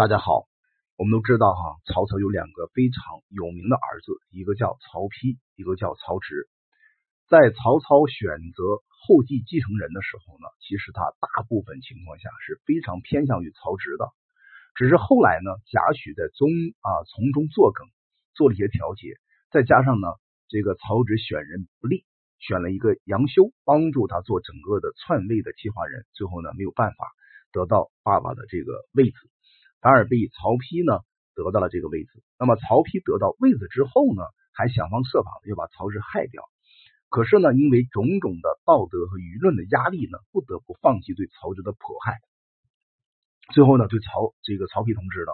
[0.00, 0.48] 大家好，
[0.96, 6.48] 我们都知道哈，曹操有两个非常有名的儿子，一个叫曹丕，一个叫曹植。
[7.28, 14.08] 在曹操选择后继继承人的时候呢，其实他大部分情况下是非常偏向于曹植的。
[14.72, 16.48] 只是后来呢，贾诩在中
[16.80, 17.84] 啊从中作梗，
[18.32, 19.20] 做了一些调节，
[19.52, 20.08] 再加上呢，
[20.48, 22.08] 这个曹植选人不利，
[22.40, 27.04] 选了一个杨修帮助他做整个的篡位的计划人，最后呢没有办法
[27.52, 29.18] 得到爸爸的这个位子。
[29.80, 31.00] 反而被曹丕呢
[31.34, 32.22] 得到了这个位子。
[32.38, 34.22] 那么曹丕得到位子之后呢，
[34.52, 36.44] 还想方设法的要把曹植害掉。
[37.08, 42.20] 可是呢，因为种种的道德和舆论的压力呢，不得不放弃对曹植的迫害。
[43.50, 45.32] 最后呢，对曹这个曹丕同志呢，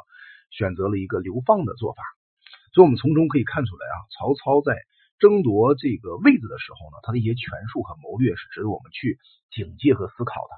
[0.50, 2.00] 选择了一个流放的做法。
[2.72, 4.72] 所以，我们从中可以看出来啊，曹操在
[5.18, 9.18] 争夺这个位子的时候呢，他的一些权术和谋略是值得我们去
[9.52, 10.52] 警戒和思考的。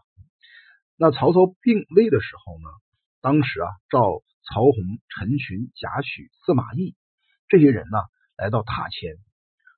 [0.94, 2.70] 那曹操病危的时候呢？
[3.20, 4.74] 当时啊，召曹洪、
[5.08, 6.94] 陈群、贾诩、司马懿
[7.48, 7.98] 这些人呢，
[8.36, 9.16] 来到塔前，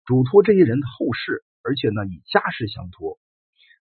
[0.05, 3.18] 嘱托这些人的后事，而且呢，以家事相托。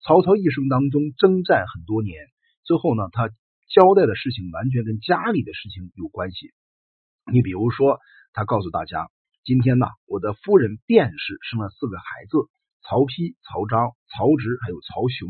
[0.03, 2.27] 曹操一生当中征战很多年，
[2.63, 3.29] 最后呢，他
[3.69, 6.53] 交代的事情完全跟家里的事情有关系。
[7.31, 7.99] 你比如说，
[8.33, 9.09] 他告诉大家，
[9.43, 12.37] 今天呢，我的夫人卞氏生了四个孩子：
[12.83, 15.29] 曹丕、曹彰、曹植，还有曹雄。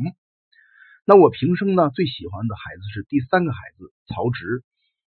[1.08, 4.64] 那我平生呢最喜欢的孩子是第三个孩子曹植。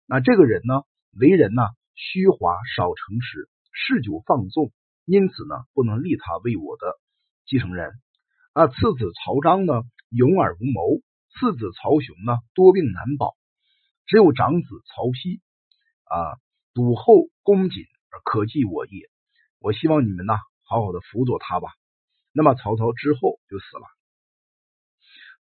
[0.07, 0.83] 那这个人呢
[1.19, 1.63] 为人呢
[1.95, 4.71] 虚华少诚实，嗜酒放纵，
[5.07, 7.01] 因此呢不能立他为我的
[7.47, 7.91] 继承人。
[8.53, 11.01] 啊，次子曹彰呢勇而无谋，
[11.33, 13.35] 次子曹雄呢多病难保，
[14.05, 15.41] 只有长子曹丕
[16.05, 16.37] 啊
[16.75, 19.09] 笃厚恭谨而可继我业。
[19.59, 21.71] 我希望你们呢好好的辅佐他吧。
[22.33, 23.98] 那么曹操之后就死了。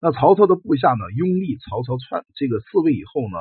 [0.00, 3.36] 那曹操的部下呢，拥立曹操篡这个嗣位以后呢，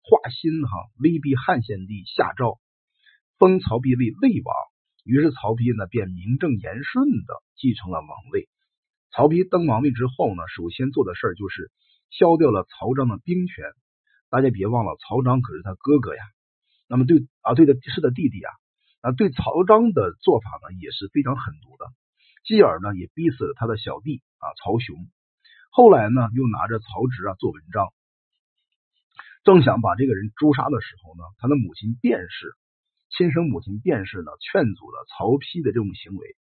[0.00, 2.58] 化心哈威逼汉献帝下诏
[3.36, 4.54] 封曹丕为魏王，
[5.04, 8.48] 于是曹丕呢便名正言顺的继承了王位。
[9.12, 11.70] 曹丕登王位之后呢，首先做的事儿就是
[12.08, 13.68] 削掉了曹彰的兵权。
[14.30, 16.22] 大家别忘了，曹彰可是他哥哥呀。
[16.88, 18.50] 那么对啊，对的是他弟弟啊。
[19.00, 21.84] 啊，对曹彰的做法呢也是非常狠毒的，
[22.48, 24.96] 继而呢也逼死了他的小弟啊曹雄。
[25.70, 27.92] 后来呢，又拿着曹植啊做文章，
[29.44, 32.54] 正想把这个人诛杀的时候呢，他的母亲卞氏，
[33.10, 36.36] 亲生母亲卞氏呢劝阻了曹丕的这种行为。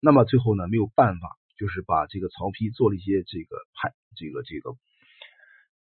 [0.00, 4.76] 那么最后呢，没有办法，就是把这个曹丕做了一些这个判，这个这个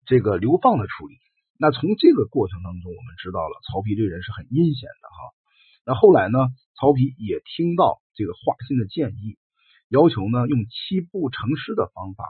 [0.07, 1.19] 这个流放的处理。
[1.59, 5.19] 那从这个过程当中，我们知道了曹丕这个人是很阴险的哈。
[5.85, 6.39] 那后来呢，
[6.79, 9.37] 曹丕也听到这个华歆的建议，
[9.89, 12.25] 要求呢用七步成诗的方法。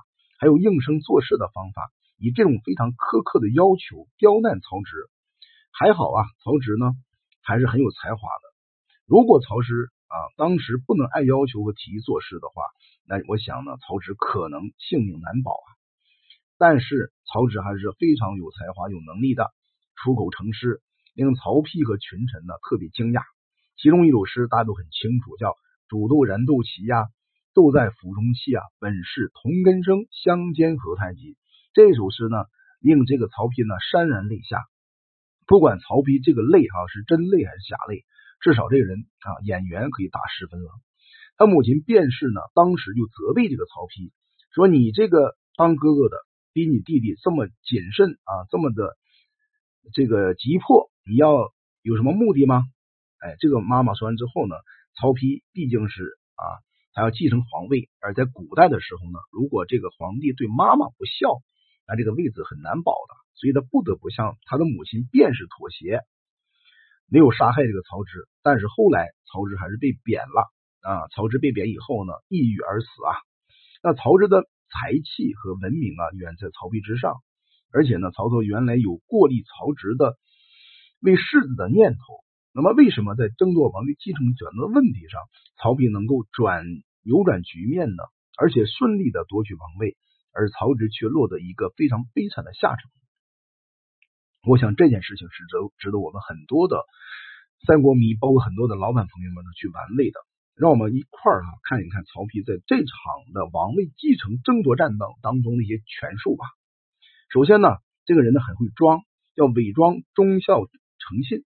[0.44, 5.08] 还有应声做事的方法，以这种非常苛刻的要求刁难曹植。
[5.72, 6.92] 还好啊，曹植呢
[7.40, 8.44] 还是很有才华的。
[9.06, 12.60] 如果曹植啊当时不能按要求和提议做事的话，
[13.08, 15.68] 那我想呢，曹植可能性命难保啊。
[16.58, 19.48] 但是曹植还是非常有才华、有能力的，
[19.96, 20.82] 出口成诗，
[21.14, 23.22] 令曹丕和群臣呢特别惊讶。
[23.80, 25.56] 其中一首诗大家都很清楚，叫
[25.88, 27.08] “煮豆燃豆萁”呀。
[27.54, 31.36] 都在釜中泣啊，本是同根生，相煎何太急。
[31.72, 32.44] 这首诗呢，
[32.80, 34.58] 令这个曹丕呢潸然泪下。
[35.46, 38.02] 不管曹丕这个泪哈是真泪还是假泪，
[38.40, 40.68] 至少这个人啊演员可以打十分了。
[41.36, 44.10] 他母亲卞氏呢，当时就责备这个曹丕，
[44.50, 46.16] 说你这个当哥哥的，
[46.52, 48.96] 逼你弟弟这么谨慎啊，这么的
[49.92, 52.64] 这个急迫，你要有什么目的吗？
[53.22, 54.56] 哎，这个妈妈说完之后呢，
[54.98, 56.02] 曹丕毕竟是
[56.34, 56.58] 啊。
[56.94, 61.42] 他要继承皇位，而在古代的时候呢，如果这个皇帝对妈妈不孝，
[61.86, 66.00] 那这个位子很难保的，所以他不得不向他的母亲卞氏妥协，
[67.10, 68.28] 没有杀害这个曹植。
[68.42, 70.48] 但是后来曹植还是被贬了
[70.82, 71.08] 啊！
[71.08, 73.12] 曹植被贬以后呢，抑郁而死啊。
[73.82, 77.16] 那曹植的才气和文明啊，远在曹丕之上，
[77.72, 80.16] 而且呢，曹操原来有过立曹植的
[81.00, 82.23] 为世子的念头。
[82.54, 85.20] 那么，为什么在争夺王位继承权的问题上，
[85.58, 86.64] 曹丕能够转
[87.02, 88.04] 扭转局面呢？
[88.38, 89.96] 而且顺利的夺取王位，
[90.32, 92.78] 而曹植却落得一个非常悲惨的下场。
[94.46, 96.84] 我想这件事情是值值得我们很多的
[97.66, 100.20] 三国迷，包括很多的老板朋友们呢去玩味的。
[100.54, 102.94] 让我们一块儿啊看一看曹丕在这场
[103.34, 106.46] 的王位继承争夺战当当中的一些权术吧。
[107.32, 109.02] 首先呢，这个人呢很会装，
[109.34, 110.66] 要伪装忠孝
[110.98, 111.42] 诚信。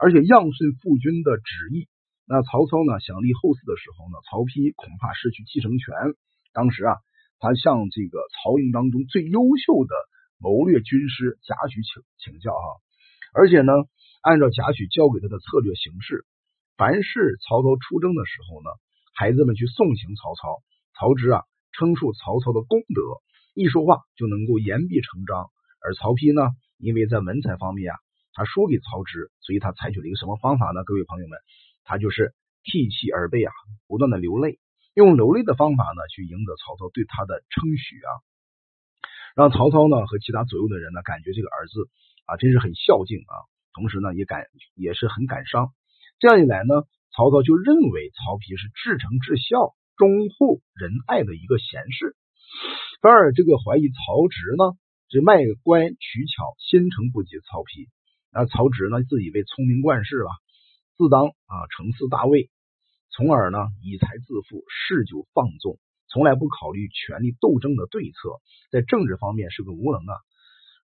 [0.00, 1.84] 而且样顺父君的旨意，
[2.24, 5.92] 那曹操呢想立后嗣的时候呢，曹丕恐怕失去继承权。
[6.56, 6.96] 当时啊，
[7.36, 9.92] 他向这个曹营当中最优秀的
[10.40, 12.80] 谋略军师贾诩请请教啊，
[13.36, 13.76] 而且呢，
[14.24, 16.24] 按照贾诩教给他的策略行事，
[16.80, 18.72] 凡是曹操出征的时候呢，
[19.12, 20.64] 孩子们去送行曹操，
[20.96, 21.44] 曹植啊
[21.76, 23.20] 称述曹操的功德，
[23.52, 25.52] 一说话就能够言必成章。
[25.84, 28.00] 而曹丕呢，因为在文采方面啊，
[28.40, 30.82] 他输给曹植，所以他采取了一个什么方法呢？
[30.82, 31.38] 各位朋友们，
[31.84, 32.32] 他就是
[32.64, 33.52] 涕泣而悲啊，
[33.86, 34.58] 不断的流泪，
[34.94, 38.08] 用流泪的方法呢，去赢得曹操对他的称许啊，
[39.36, 41.90] 让曹操呢和其他左右的人呢，感觉这个儿子
[42.24, 43.44] 啊，真是很孝敬啊，
[43.74, 45.74] 同时呢，也感也是很感伤。
[46.18, 52.16] 这样一来呢，曹操就认为曹丕是至诚至孝、忠厚仁爱的一个贤士，
[53.02, 54.80] 反而这个怀疑曹植呢。
[55.12, 57.90] 这卖乖取巧，心诚不及曹丕。
[58.32, 60.30] 那曹植呢，自以为聪明冠世吧，
[60.96, 62.48] 自当啊成嗣大位，
[63.10, 68.38] 从而呢以财自负，嗜酒放纵，从来不考虑权力斗争的对策，
[68.70, 70.14] 在政治方面是个无能啊。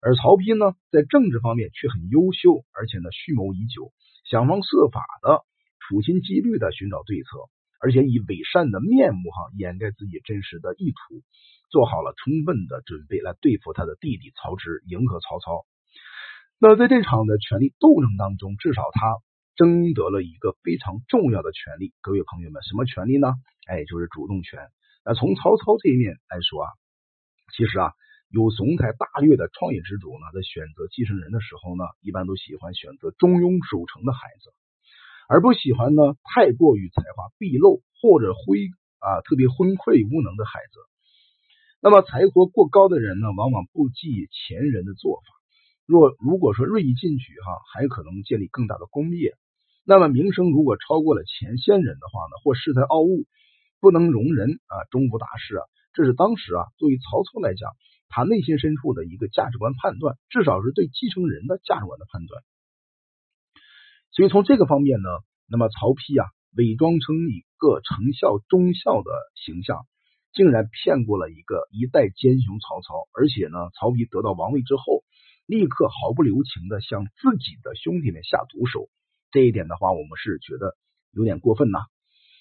[0.03, 3.93] 而曹丕呢，在政治方面却很优秀，而且呢蓄谋已久，
[4.29, 5.47] 想方设法的
[5.79, 7.47] 处心积虑的寻找对策，
[7.81, 11.23] 而且以伪善的面目哈掩盖自己真实的意图。
[11.71, 15.67] 做好了充分的准备来对付他的弟弟曹植，迎合曹操。
[16.59, 19.21] 那在这场的权力斗争当中，至少他
[19.57, 21.93] 争得了一个非常重要的权利。
[22.01, 23.35] 各位朋友们，什么权利呢？
[23.69, 24.65] 哎，就是主动权。
[25.05, 26.73] 那从曹操这一面来说啊，
[27.53, 27.93] 其实啊，
[28.31, 34.49] 有雄才大略的创业之主呢，在选择继承人的时候呢，一般都喜欢选择中庸守成的孩子，
[35.29, 38.65] 而不喜欢呢太过于才华毕露或者灰
[39.05, 40.81] 啊特别昏聩无能的孩子。
[41.83, 45.36] 那么才华过高的人呢，往往不计前人的做法。
[45.87, 49.35] 若如果说锐意进取，哈，还可能建立更大的功业。
[49.85, 53.25] 那么名声如果超过了前先人的话呢，或恃才傲物，
[53.81, 55.63] 不能容人啊，终无大事啊。
[55.93, 57.71] 这是当时啊，作为曹操来讲，
[58.09, 62.43] 他内心深处的一个价值观判断，至少是对继承人的价值观的判断。
[64.11, 65.09] 所以从这个方面呢，
[65.49, 69.87] 那么曹丕啊，伪装成一个成孝忠孝的形象。
[70.35, 75.01] 竟然骗过了一个一代奸雄曹操，而且呢，曹丕得到王位之后，
[75.47, 78.91] 立刻毫不留情的向自己的兄弟们下毒手。
[79.31, 80.77] 这一点的话，我们是觉得
[81.13, 81.79] 有点过分呐。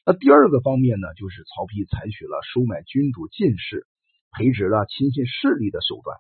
[0.06, 3.88] 那第二个方面呢，就是曹丕采取了收买君主进士、
[4.32, 6.18] 培植了亲信势力的手段。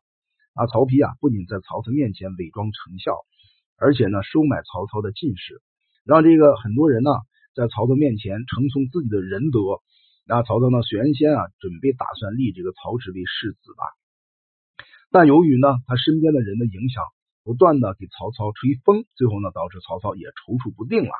[0.53, 3.25] 啊，曹丕啊，不仅在曹操面前伪装成效，
[3.77, 5.61] 而且呢，收买曹操的进士，
[6.05, 7.11] 让这个很多人呢，
[7.53, 9.81] 在曹操面前称颂自己的仁德。
[10.25, 10.81] 那曹操呢？
[10.89, 13.83] 原先啊，准备打算立这个曹植为世子吧，
[15.15, 16.99] 但由于呢，他身边的人的影响，
[17.45, 21.15] 不断的给曹操吹风，最后呢，导致曹操也踌躇不定了。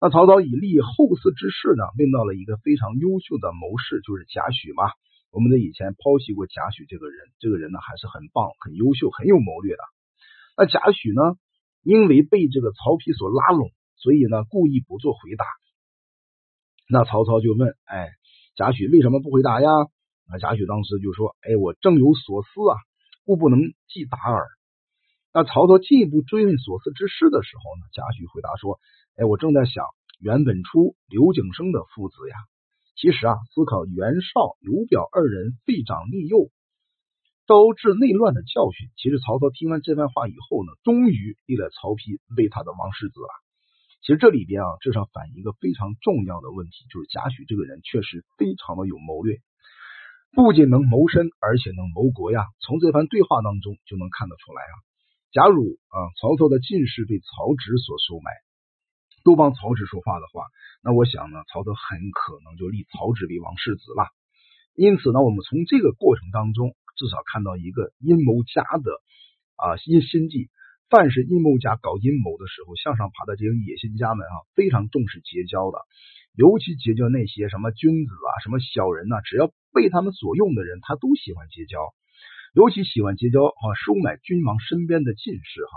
[0.00, 0.88] 那曹操以立后
[1.20, 4.96] 嗣之事呢，问到了一个非常优秀的谋士，就是贾诩嘛。
[5.28, 9.84] 我们在以前剖析过贾诩这个人，这个人呢，还是很棒、很优秀、很有谋略的。
[10.56, 11.36] 那贾诩呢，
[11.84, 13.68] 因为被这个曹丕所拉拢，
[14.00, 15.44] 所以呢，故意不做回答。
[16.88, 18.16] 那曹操就问：“哎。”
[18.56, 19.68] 贾诩为什么不回答呀？
[20.24, 22.80] 那贾诩当时就说：“哎，我正有所思啊，
[23.24, 24.46] 故不能即达耳。”
[25.32, 28.80] 那曹操进一步追问所思之事的时候呢，贾诩回答说
[29.14, 29.86] ：“哎，我正在想
[30.18, 32.34] 袁本初、刘景升的父子呀。
[32.96, 36.50] 其实啊，思考袁绍、刘表二人废长立幼，
[37.46, 38.90] 招致内乱的教训。
[38.96, 43.30] 其实曹操听完这番话以后呢，终于立了曹丕为他的王世子了。”
[44.02, 49.38] 其实这里边啊，至少反映一个非常重要的问题，就是贾诩这个人确实非常的有谋略，
[50.32, 52.46] 不仅能谋身，而且能谋国呀。
[52.60, 54.74] 从这番对话当中就能看得出来啊。
[55.32, 58.30] 假如啊，曹操的进士被曹植所收买，
[59.24, 60.46] 都帮曹植说话的话，
[60.82, 64.06] 那我想呢，曹操很可能就立曹植为王世子了。
[64.74, 68.90] 因此呢，我们从这个过程当中，至少看到一个阴谋家的
[69.56, 70.48] 啊心心计。
[70.90, 75.78] 凡是阴谋家搞阴谋的时候，向上爬的这些野心家们啊，非常重视结交的，
[76.34, 81.78] 尤其结交那些什么君子啊、什么小人呐，只要被他们所用的人，他都喜欢结交。
[82.52, 85.74] 尤其喜欢结交啊，收买君王身边的进士哈，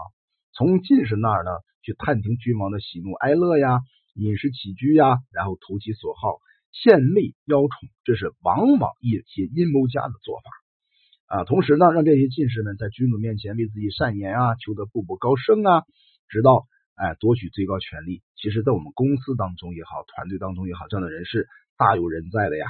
[0.53, 1.51] 从进士那儿呢
[1.83, 3.81] 去探听君王的喜怒哀乐呀、
[4.15, 6.39] 饮食起居呀，然后投其所好，
[6.71, 7.69] 献媚邀宠，
[8.03, 11.37] 这是往往一些阴谋家的做法。
[11.37, 15.83] 啊，同时呢，让这些进士们在君主面前为自己善言啊，求得步步高升啊，
[16.27, 18.23] 直到哎夺取最高权力。
[18.35, 21.47] 其实，在我们公司当中也好，团队当中也好，这样的人是
[21.77, 22.65] 大有人在的呀。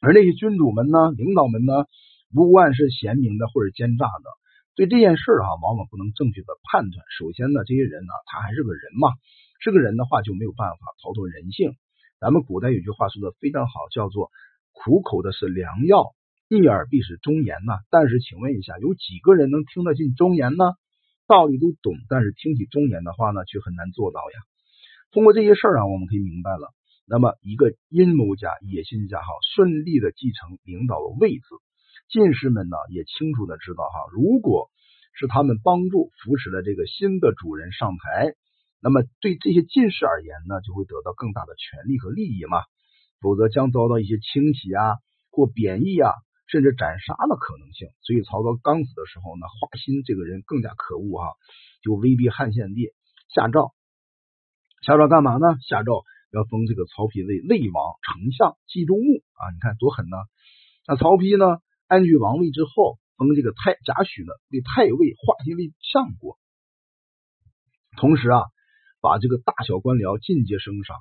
[0.00, 1.72] 而那些君主们呢，领导们呢，
[2.34, 4.30] 不管是贤明的或者奸诈的，
[4.76, 7.04] 对这件事啊，往往不能正确的判断。
[7.18, 9.10] 首先呢，这些人呢，他还是个人嘛，
[9.60, 11.74] 是个人的话就没有办法逃脱人性。
[12.20, 14.30] 咱们古代有句话说的非常好，叫做
[14.72, 16.14] 苦口的是良药。
[16.48, 20.64] 逆耳必是忠言呐，但是请问一下，有几个人能听得进忠言呢？
[21.26, 24.36] 道理都懂，但是听起忠言的话呢，却很难做到呀。
[25.12, 26.72] 通过这些事儿啊，我们可以明白了，
[27.08, 31.44] 那么一个阴谋家、野心家哈，顺利的继承领导的位置，
[32.10, 34.68] 进士们呢也清楚的知道哈，如果
[35.14, 38.34] 是他们帮助扶持了这个新的主人上台，
[38.82, 42.58] 那么对这些进士而言呢，就会得到更大的权利和利益嘛，
[43.20, 44.98] 否则将遭到一些清洗啊
[45.30, 46.12] 或贬义啊。
[46.50, 51.36] 甚至斩杀的可能性，所以曹操刚死的时候呢，华歆这个人更加可恶哈，
[51.82, 52.88] 就威逼汉献帝
[53.28, 53.74] 下诏，
[54.80, 55.44] 下诏干嘛呢？
[55.68, 59.48] 下诏要封这个曹丕为魏王、丞相、冀州牧啊！
[59.52, 60.16] 你看多狠呢！
[60.86, 66.38] 那曹丕呢，安居王位之后，封这个太贾诩呢为太尉，华歆为相国，
[67.96, 68.44] 同时啊，
[69.00, 70.96] 把这个大小官僚尽皆升上。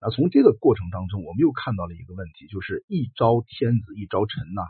[0.00, 4.64] 那从这个过程当中，我们又看到了一个问题，就是一朝天子一朝臣呐。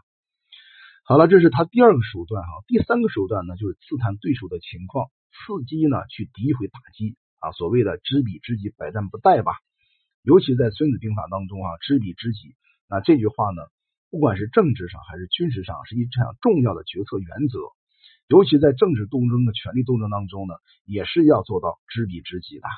[1.06, 2.50] 好了，这是他第二个手段哈。
[2.66, 7.52] 第三个手段呢，就是刺探对手的情况，伺机呢去诋毁打击啊。
[7.52, 9.54] 所谓的知彼知己，百战不殆吧。
[10.22, 12.54] 尤其在《孙子兵法》当中啊，知彼知己，
[12.88, 13.62] 那这句话呢，
[14.10, 17.58] 不管是政治上还是军事上，是一场重要的决策原则。
[18.28, 22.68] 尤其在政治斗争的权力斗争当中呢，也是要做到知彼知己的。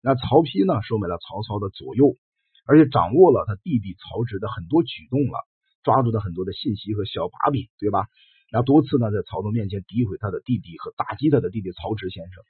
[0.00, 2.16] 那曹丕呢，收买了曹操的左右，
[2.64, 5.38] 而且掌握了他弟弟曹植的很多举动了。
[5.82, 8.08] 抓住的很多的信息和小把柄，对吧？
[8.50, 12.42] 然后多次呢在曹操面前诋毁他的弟弟和打击他的弟弟曹植先生。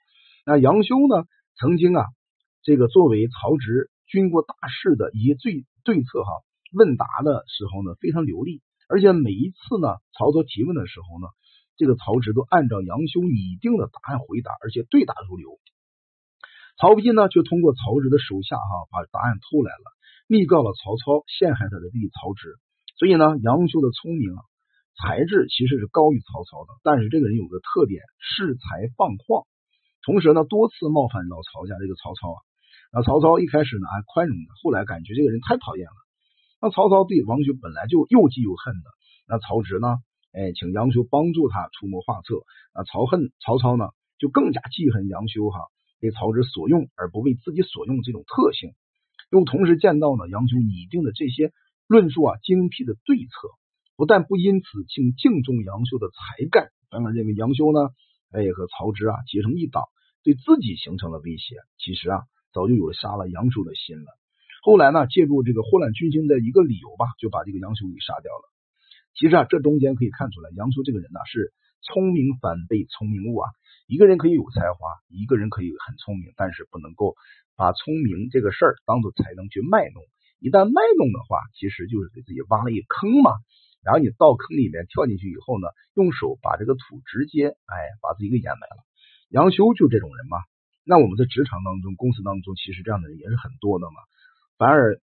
[0.47, 1.27] 那杨修呢，
[1.59, 2.07] 曾经啊，
[2.63, 6.30] 这个作为曹植军国大事的一些对对策哈，
[6.71, 11.26] 问答的时候呢非常流利，而且每一次呢曹操提问的时候呢，
[11.75, 15.59] 这个曹植都按照杨修拟定的答案回答，而且对答如流。
[16.78, 19.87] 曹丕呢就通过曹植的手下哈把答案偷来了，
[20.30, 22.54] 密告了曹操陷害他的弟弟曹植。
[22.94, 24.42] 所以呢，杨修的聪明啊，
[24.94, 26.71] 才智其实是高于曹操的。
[26.87, 29.42] 但是这个人有个特点，恃才放旷，
[30.06, 32.38] 同时呢，多次冒犯老曹家这个曹操啊。
[32.95, 35.99] 那曹操一开始呢还宽容的，后来感觉这个人太讨厌了。
[36.63, 38.91] 那曹操对王修本来就又忌又恨的。
[39.27, 39.99] 那曹植呢，
[40.33, 42.37] 哎，请杨修帮助他出谋划策。
[42.73, 45.59] 那曹恨曹操呢，就更加记恨杨修哈，
[45.99, 48.71] 被曹植所用而不为自己所用这种特性。
[49.31, 51.53] 又同时见到呢，杨修拟定的这些。
[51.87, 53.33] 论述啊，精辟的对策，
[53.95, 57.91] 不但不因此竟敬重杨修的才干，反而认为杨修呢，
[58.33, 59.85] 哎，和曹植啊结成一党，
[60.23, 61.57] 对自己形成了威胁。
[61.77, 62.23] 其实啊，
[62.54, 64.06] 早就有了杀了杨修的心了。
[64.62, 68.49] 后来呢，借助这个祸乱军心的一个理由吧，就把这个杨修给杀掉了。
[69.12, 73.50] 其实啊，这中间可以看出来，杨修这个人呢是聪明反被聪明误啊。
[73.87, 74.78] 一个人可以有才华，
[75.11, 77.14] 一个人可以很聪明，但是不能够
[77.56, 80.00] 把聪明这个事儿当做才能去卖弄。
[80.40, 83.32] 一旦卖弄的话，其实就是给自己挖了一坑嘛。
[83.84, 88.80] 然后你到坑里面跳进去以后呢，用手把这个土直接哎把自己给掩埋了。
[89.28, 90.38] 杨修就这种人嘛。
[90.87, 93.97] 那我们在职场当中、公司当中，其实这样的人也是很多的嘛。
[94.59, 95.00] 反而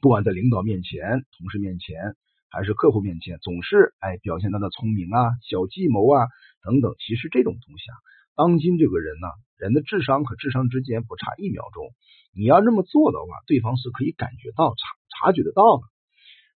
[0.00, 2.14] 不管在领导面前、同事面前，
[2.50, 6.28] 还是客户面前，总是哎表现他的聪明啊、小计谋啊
[6.62, 6.94] 等等。
[6.98, 7.96] 其实这种东西啊，
[8.36, 11.88] 当今这个人呢，人的智商和智商之间不差一秒钟。
[12.36, 15.82] 你要这么做的话，对方是可以感觉到、察察觉得到的。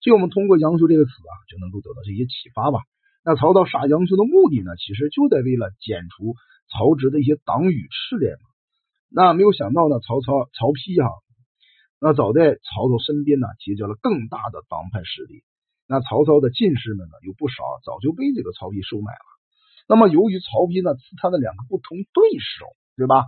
[0.04, 2.82] 所以，我们通过杨修这个词啊，就能够得到这些启发吧。
[3.24, 6.36] 那曹操杀杨修的目的呢，其实就在为了剪除
[6.72, 8.48] 曹植的一些党羽势力嘛。
[9.14, 11.12] 那没有想到呢，曹操、曹丕哈，
[12.00, 15.44] 那早在曹操身边呢，结交了更大的党派势力。
[15.86, 19.28] 那曹操的进士们呢，有不少早就被这个曹丕收买了。
[19.90, 23.28] 那么，由于曹丕呢，是他的两个不同对手，对吧？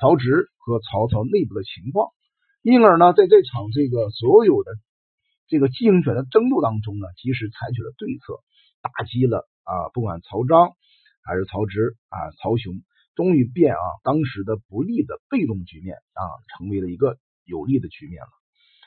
[0.00, 2.08] 曹植和曹操内部的情况，
[2.62, 4.72] 因而呢，在这场这个所有的
[5.46, 8.40] 这个竞选的争斗当中呢，及时采取了对策，
[8.80, 10.72] 打击了啊，不管曹彰
[11.22, 12.82] 还是曹植啊，曹雄
[13.14, 16.22] 终于变啊，当时的不利的被动局面啊，
[16.56, 18.30] 成为了一个有利的局面了。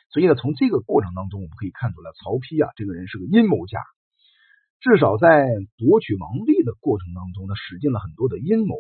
[0.10, 3.82] 所以呢，从这个过程当中，我们可以看出来，曹丕啊，这个人是个阴谋家，
[4.80, 8.76] 至少在夺取王位的过程当中呢，使尽了很多的阴谋。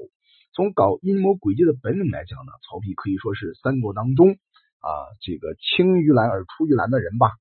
[0.54, 4.38] 从搞阴谋诡计的本领来讲呢，曹丕可以说是三国当中
[4.78, 4.90] 啊
[5.22, 7.32] 这个青于蓝而出于蓝的人吧。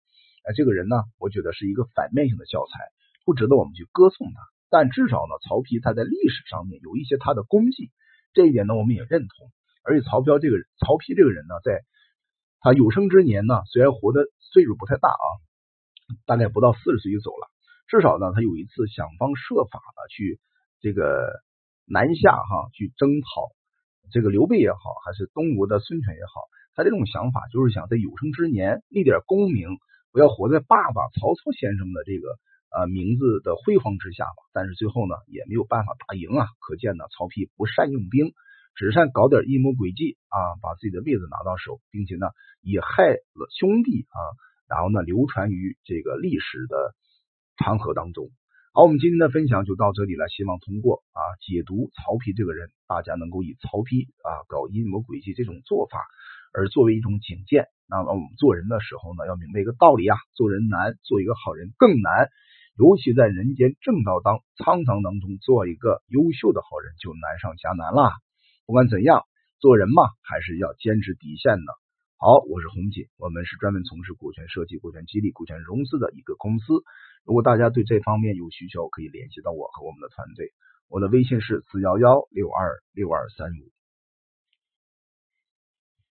[0.49, 2.81] 哎，这个人呢，我觉得是一个反面性的教材，
[3.27, 4.41] 不值得我们去歌颂他。
[4.73, 7.93] 但至少呢，曹丕他在历史上面有一些他的功绩，
[8.33, 9.53] 这一点呢，我们也认同。
[9.85, 11.85] 而且曹操这个曹丕这个人呢，在
[12.65, 15.27] 他有生之年呢，虽然活的岁数不太大啊，
[16.25, 17.53] 大概不到四十岁就走了。
[17.87, 20.41] 至少呢，他有一次想方设法的去
[20.81, 21.45] 这个。
[21.85, 23.51] 南下哈去征讨
[24.13, 29.77] 这个刘备也好，还是东吴的孙权也好，他这种想法就是想在有生之年立点功名，
[30.13, 32.39] 不要活在爸爸曹操先生的这个
[32.75, 36.47] 呃名字的辉煌之下吧，但是最后呢也没有办法打赢啊。
[36.61, 38.33] 可见呢，曹丕不善用兵，
[38.75, 42.29] 只善搞点阴谋诡计啊，把自己的位子拿到手，并且呢
[42.63, 44.19] 也害了兄弟啊，
[44.69, 46.95] 然后呢流传于这个历史的
[47.59, 48.31] 长河当中。
[48.73, 50.29] 好，我们今天的分享就到这里了。
[50.29, 56.01] 希望通过啊解读曹丕这个人，大家能够以曹丕啊搞阴谋诡计这种做法，
[56.57, 57.69] 而作为一种警戒。
[57.85, 62.33] 那么我们做人的时候呢，要明白一个道理啊，做人难，做一个好人更难。
[62.79, 68.13] 尤其在人间正道当苍苍当中，做一个优秀的好人就难上加难了。
[68.65, 69.27] 不管怎样，
[69.61, 71.73] 做人嘛，还是要坚持底线的。
[72.17, 76.83] 好，我是红姐，我们是专门从事股权设计、股权激励、股权融资的一个公司。
[77.27, 80.53] 如果大家对这方面有需求，可以联系到我和我们的团队。
[80.89, 83.82] 我的微信是四幺幺六二六二三五。